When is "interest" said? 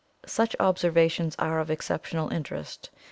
2.33-2.89